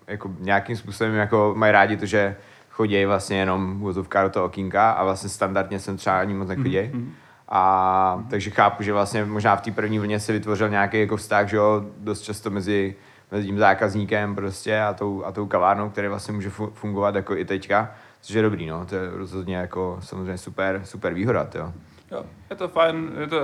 [0.07, 2.35] jako nějakým způsobem jako mají rádi to, že
[2.69, 6.79] chodí vlastně jenom vozovka do toho okýnka a vlastně standardně sem třeba ani moc nechodí.
[6.93, 7.13] Mhm,
[7.49, 11.47] A takže chápu, že vlastně možná v té první vlně se vytvořil nějaký jako vztah,
[11.47, 12.95] že jo, dost často mezi,
[13.31, 17.35] mezi tím zákazníkem prostě a tou, a tou kavárnou, který vlastně může fu- fungovat jako
[17.35, 21.73] i teďka, což je dobrý, no, to je rozhodně jako samozřejmě super, super výhoda, jo.
[22.11, 23.37] Jo, je to fajn, je to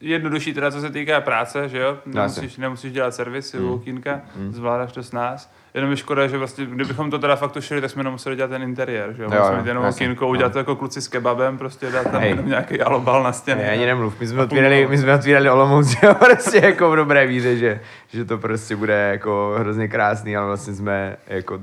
[0.00, 1.98] jednodušší teda, co se týká práce, že jo?
[2.06, 2.14] Jasně.
[2.14, 3.70] Nemusíš, nemusíš dělat servis, mm.
[3.70, 4.52] okýnka, mm.
[4.52, 5.52] zvládáš to s nás.
[5.74, 8.62] Jenom je škoda, že vlastně, kdybychom to teda fakt tušili, tak jsme nemuseli dělat ten
[8.62, 9.30] interiér, že jo?
[9.32, 10.30] Jo, Museli mít jenom okýnko, no.
[10.30, 12.30] udělat to jako kluci s kebabem, prostě dát tam Hej.
[12.30, 13.62] jenom nějaký alobal na stěně.
[13.62, 17.26] Ne, ani nemluv, my jsme otvírali, my jsme otvírali Olomouc, jo, prostě jako v dobré
[17.26, 21.60] víře, že, že to prostě bude jako hrozně krásný, ale vlastně jsme jako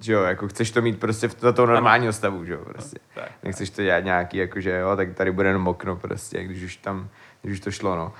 [0.00, 2.98] že jo, jako chceš to mít prostě v- za toho normálního stavu, že jo, prostě.
[3.14, 6.62] tak, Nechceš to dělat nějaký, jako že jo, tak tady bude jenom okno prostě, když
[6.62, 7.08] už tam,
[7.46, 8.12] když už to šlo, no.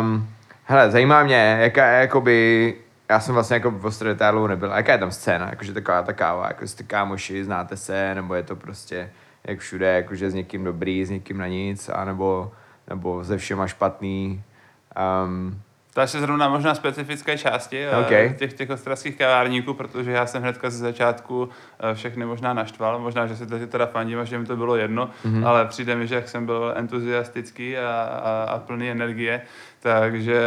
[0.00, 0.28] Um,
[0.64, 2.74] hele, zajímá mě, jaká je, jakoby,
[3.08, 6.12] já jsem vlastně jako v Ostrově Tárlou nebyl, jaká je tam scéna, jakože taková ta
[6.12, 9.10] káva, jako jste kámoši, znáte se, nebo je to prostě
[9.44, 12.52] jak všude, jakože s někým dobrý, s někým na nic, anebo,
[12.88, 14.42] nebo ze všema špatný.
[15.24, 15.60] Um,
[15.98, 18.38] To je zrovna možná specifické části eh, OK.
[18.38, 21.48] těch, těch ostravských kavárníků, protože já jsem hnedka ze začátku
[21.80, 24.76] eh, všechny možná naštval, možná, že si to teda fandím a že mi to bylo
[24.76, 25.46] jedno, mm-hmm.
[25.46, 29.42] ale přijde mi, že jak jsem byl entuziastický a, a, a plný energie,
[29.82, 30.40] takže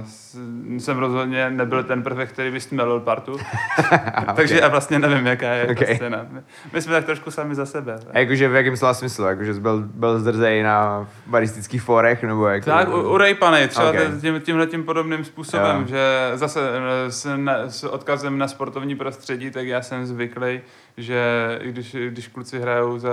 [0.00, 3.36] uh, jsem rozhodně nebyl ten prvek, který by stmelil partu.
[4.36, 5.78] takže já vlastně nevím, jaká je OK.
[5.78, 6.26] ta scéna.
[6.30, 6.40] My,
[6.72, 7.98] my jsme tak trošku sami za sebe.
[8.12, 12.46] a jakože v jakém slova smyslu, jakože jsi byl, byl zdrzej na baristických forech, nebo
[12.46, 12.64] jak?
[12.64, 13.94] Tak, u- urejpanej, třeba Ok.
[13.94, 14.20] okay.
[14.20, 15.86] tím, tímhle tím podobným způsobem, Jo.
[15.86, 16.60] že zase
[17.06, 20.60] eh, s, na, s odkazem na sportovní prostředí, tak já jsem zvyklý,
[20.96, 23.10] že když, když kluci hrajou za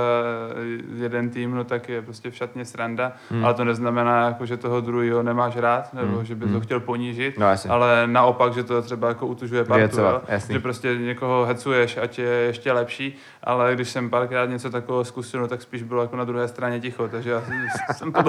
[0.96, 3.46] jeden tým, no tak je prostě v šatně sranda, hmm.
[3.46, 6.26] ale to neznamená, jako, že toho druhého nemáš rád, nebo Hmm.
[6.26, 7.70] že by to chtěl ponížit, No, jasně.
[7.70, 10.22] ale naopak, že to třeba jako utužuje partu, jo?
[10.50, 15.42] že prostě někoho hecuješ, ať je ještě lepší, ale když jsem párkrát něco takového zkusil,
[15.42, 17.42] no, tak spíš bylo jako na druhé straně ticho, takže já
[17.94, 18.24] jsem to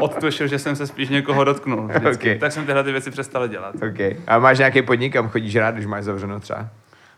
[0.00, 1.86] odtušil, že jsem se spíš někoho dotknul.
[1.88, 2.34] vždycky.
[2.34, 2.40] Ok.
[2.40, 3.74] Tak jsem tyhle ty věci přestal dělat.
[3.74, 4.16] OK.
[4.26, 6.68] A máš nějaký podnik, kam chodíš rád, když máš zavřeno třeba?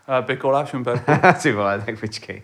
[0.07, 0.99] A Pikola, Šumper,
[1.41, 2.41] Ty vole, tak počkej.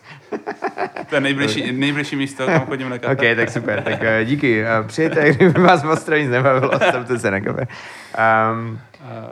[1.10, 3.14] to je nejbližší, nejbližší místo, kam chodím na kafe.
[3.14, 4.64] OK, tak super, tak uh, díky.
[4.82, 7.68] Uh, přijďte, kdyby vás v Ostrově nic nebavilo, stavte se na kafe.
[8.52, 8.80] Um,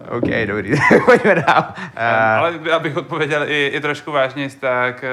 [0.09, 0.71] OK, dobrý,
[1.05, 1.63] pojďme dál.
[1.77, 2.03] Uh,
[2.37, 5.05] Ale abych odpověděl i, i trošku vážně, tak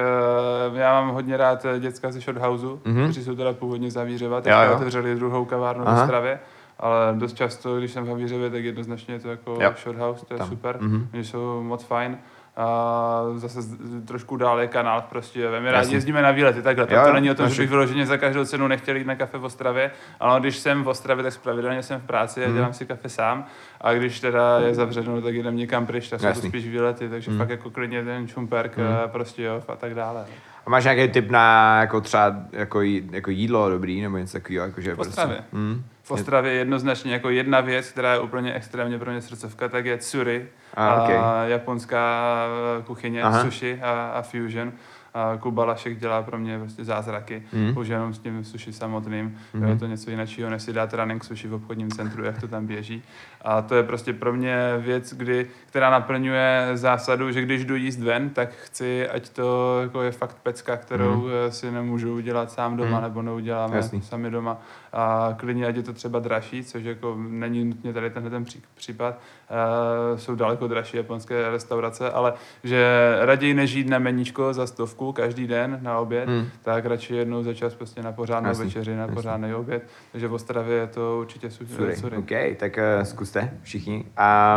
[0.70, 2.78] uh, já mám hodně rád eh, děcka ze Shothouse, Mhm.
[2.84, 3.02] mm-hmm.
[3.04, 4.74] kteří jsou teda původně z Havířeva, Jo, jo.
[4.74, 6.02] otevřeli druhou kavárnu v Aha.
[6.02, 6.38] Ostravě.
[6.80, 9.72] Ale dost často, když jsem v Havířově, tak jednoznačně je to jako Jo.
[9.82, 10.48] Shothouse, to je Tam.
[10.48, 10.96] super, Mhm.
[10.96, 11.06] mm-hmm.
[11.14, 12.18] oni jsou moc fajn.
[12.56, 15.60] A zase z- trošku dál je kanál v Prostějově.
[15.60, 16.86] My rádi jezdíme na výlety, takhle.
[16.90, 19.14] Jo, to jo, není o tom, že bych vyloženě za každou cenu nechtěl jít na
[19.14, 19.90] kafe v Ostravě,
[20.20, 22.50] ale když jsem v Ostravě, tak pravidelně jsem v práci Mhm.
[22.50, 23.46] a dělám si kafe sám.
[23.80, 27.30] A když teda je zavřeno, tak jdem někam pryč, tak jsou to spíš výlety, takže
[27.30, 27.38] Mhm.
[27.38, 28.86] fakt jako klidně ten Čumperk, Mhm.
[28.86, 28.94] mm.
[29.10, 30.24] Prostějov a tak dále.
[30.66, 34.66] a máš nějaký tip na jako třeba jako, jí, jako jídlo dobrý, nebo něco takového?
[34.66, 35.36] Jako, že V Ostravě.
[35.36, 39.68] Prostě, mm, V Ostravě jednoznačně jako jedna věc, která je úplně extrémně pro mě srdcovka,
[39.68, 41.50] tak je tsuri, A, a okay.
[41.50, 42.46] japonská
[42.78, 43.42] eh, kuchyně, Aha.
[43.42, 44.72] sushi a, a fusion.
[45.18, 47.76] A Kuba Lašek dělá pro mě prostě zázraky, mm.
[47.76, 49.38] už jenom s tím sushi samotným.
[49.54, 49.68] Mm.
[49.68, 52.66] Je to něco jiného, než si dát running sushi v obchodním centru, jak to tam
[52.66, 53.02] běží.
[53.42, 58.00] A to je prostě pro mě věc, kdy, která naplňuje zásadu, že když jdu jíst
[58.00, 61.30] ven, tak chci, ať to jako je fakt pecka, kterou mm.
[61.48, 63.02] si nemůžu udělat sám doma, mm.
[63.02, 64.02] nebo neuděláme Jasný.
[64.02, 64.58] sami doma.
[64.92, 68.62] A klidně, ať je to třeba dražší, což jako není nutně tady tenhle ten pří,
[68.74, 69.18] případ,
[69.50, 72.32] uh, jsou daleko dražší japonské restaurace, ale
[72.64, 72.86] že
[73.20, 76.46] raději než jít na meníčko za stovku každý den na oběd, Hmm.
[76.62, 79.14] tak radši jednou za čas prostě na pořádnou Jasný, večeři, na jasný.
[79.14, 79.82] pořádný oběd.
[80.12, 81.96] Takže v Ostravě je to určitě su- Sury.
[81.96, 82.16] sury.
[82.16, 84.04] OK, tak uh, zkuste všichni.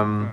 [0.01, 0.29] Um,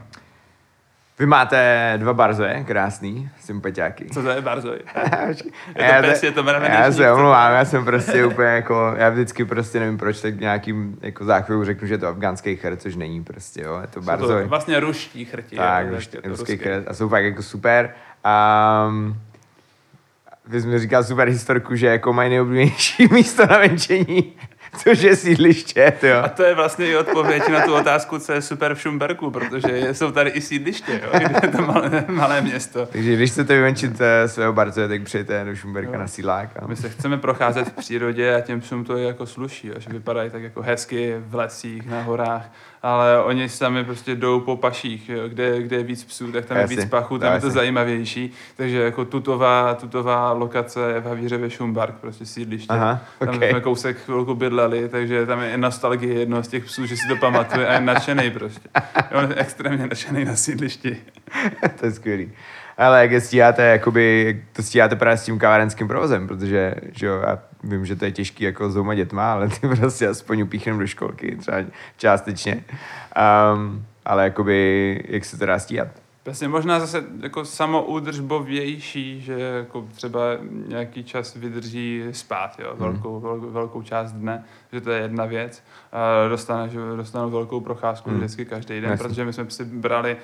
[1.18, 4.04] Vy máte dva barzoje, krásný, sympatiáky.
[4.04, 4.78] Co to je barzoj?
[5.78, 9.44] je to pes, je to Já se omlouvám, já jsem prostě úplně jako, já vždycky
[9.44, 13.24] prostě nevím proč, tak nějakým jako záchvěvu řeknu, že je to afgánský chr, což není
[13.24, 14.42] prostě, jo, je to barzoj.
[14.42, 15.56] To vlastně ruští chrti.
[15.56, 17.90] Tak, ruští, ruský chr a jsou fakt jako super.
[18.88, 19.20] Um,
[20.46, 24.32] vy jsi mi říkal super historku, že jako mají nejoblíbenější místo na venčení
[24.82, 26.16] Což je sídliště, jo.
[26.22, 29.94] A to je vlastně i odpověď na tu otázku, co je super v Šumberku, protože
[29.94, 32.86] jsou tady i sídliště, jo, je to malé, malé město.
[32.86, 35.98] Takže když chcete vyvenčit eh, svého barce, tak přijďte do Šumberka jo.
[35.98, 36.50] na sílák.
[36.62, 36.66] A...
[36.66, 40.42] My se chceme procházet v přírodě a těm psům to jako sluší, že vypadají tak
[40.42, 42.50] jako hezky v lesích, na horách
[42.86, 45.28] ale oni sami prostě jdou po paších, jo.
[45.28, 48.32] Kde, kde je víc psů, tak tam je víc pachu, tam je to zajímavější.
[48.56, 52.72] Takže jako tutová, tutová lokace je v Havířově Šumbark, prostě sídliště.
[52.72, 53.38] Aha, okay.
[53.38, 56.96] Tam jsme kousek chvilku bydleli, takže tam je i nostalgie jednoho z těch psů, že
[56.96, 58.68] si to pamatuje a je nadšený prostě.
[59.14, 60.96] On je extrémně nadšený na sídlišti.
[61.80, 62.32] to je skvělý.
[62.78, 67.20] Ale jak je stíháte, jakoby, to stíháte právě s tím kavárenským provozem, protože že jo,
[67.26, 70.78] já vím, že to je těžký jako s dvouma dětma, ale ty prostě aspoň upíchnem
[70.78, 71.58] do školky, třeba
[71.96, 72.64] částečně.
[73.54, 75.88] Um, ale jakoby, jak se to dá stíhat?
[76.22, 80.20] Přesně, možná zase jako samoudržbovější, že jako třeba
[80.68, 82.78] nějaký čas vydrží spát, jo, hmm.
[82.78, 85.64] velkou, velkou, velkou část dne, že to je jedna věc.
[85.92, 88.18] A dostane, že dostanou velkou procházku hmm.
[88.18, 89.08] vždycky každý den, Jasně.
[89.08, 90.16] protože my jsme si brali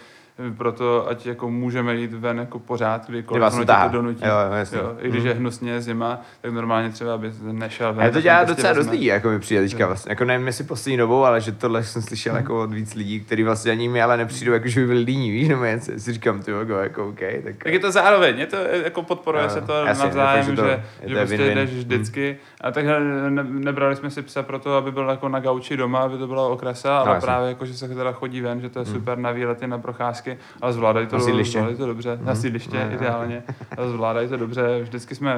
[0.56, 4.24] proto ať jako můžeme jít ven jako pořád, kdykoliv ono to donutí.
[4.24, 5.28] Jo, jo, jo, I když mm.
[5.28, 8.06] je hnusně zima, tak normálně třeba by nešel ven.
[8.06, 10.12] A to dělá docela dost lidí, jako mi přijde teďka vlastně.
[10.12, 12.36] Jako nevím, jestli poslední dobou, ale že tohle jsem slyšel mm.
[12.36, 15.30] jako od víc lidí, kteří vlastně ani mi ale nepřijdou, jako že by byli líní,
[15.30, 15.92] víš, nebo něco.
[15.96, 17.20] Si říkám, ty jako, jako OK.
[17.44, 17.54] Tak...
[17.64, 20.64] tak je to zároveň, je to jako podporuje no, se to jasně, navzájem, že, to,
[20.64, 22.30] že, že prostě jdeš vždycky.
[22.30, 22.46] Mm.
[22.60, 26.18] A tak ne, nebrali jsme si psa proto, aby byl jako na gauči doma, aby
[26.18, 28.84] to bylo okrasa, ale no, právě jako, že se teda chodí ven, že to je
[28.84, 30.21] super na výlety, na procházky,
[30.60, 32.26] ale zvládají to, zvládají to dobře, mm.
[32.26, 32.92] na sídliště mm.
[32.92, 33.42] ideálně,
[33.76, 34.80] ale zvládají to dobře.
[34.82, 35.36] Vždycky jsme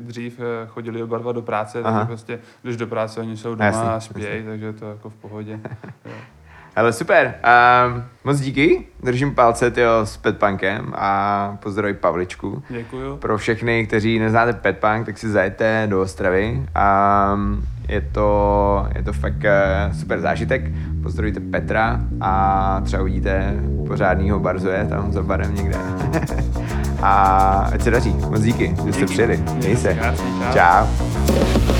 [0.00, 3.94] dřív eh, chodili oba dva do práce, takže prostě, když do práce oni jsou doma
[3.94, 5.60] a spějí, takže to jako v pohodě.
[6.76, 7.34] Ale super.
[7.86, 8.86] Um, moc díky.
[9.02, 12.62] Držím palce tyjo, s Petpunkem a pozdravuji Pavličku.
[12.68, 13.16] Děkuju.
[13.16, 16.62] Pro všechny, kteří neznáte Petpunk, tak si zajďte do Ostravy.
[17.34, 20.62] Um, je to, je to fakt uh, super zážitek.
[21.02, 23.54] Pozdravujte Petra a třeba uvidíte
[23.86, 25.78] pořádného barzoje tam za barem někde.
[27.02, 27.12] a
[27.72, 28.12] ať se daří.
[28.30, 29.36] Moc díky, že jste přijeli.
[29.54, 29.98] Měj se.
[30.52, 30.52] čau.
[30.52, 31.75] čau.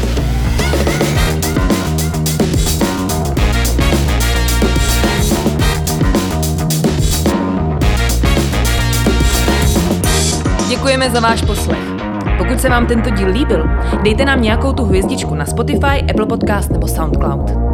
[10.87, 11.79] Děkujeme za váš poslech.
[12.39, 13.65] Pokud se vám tento díl líbil,
[14.03, 17.66] dejte nám nějakou tu hvězdičku na Spotify, Apple Podcast nebo SoundCloud.